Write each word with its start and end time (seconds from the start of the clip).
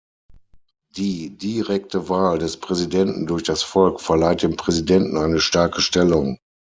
Die 0.95 1.37
direkte 1.37 2.09
Wahl 2.09 2.39
des 2.39 2.57
Präsidenten 2.57 3.27
durch 3.27 3.43
das 3.43 3.61
Volk 3.61 4.01
verleiht 4.01 4.41
dem 4.41 4.55
Präsidenten 4.55 5.15
eine 5.15 5.39
starke 5.39 5.79
Stellung. 5.81 6.39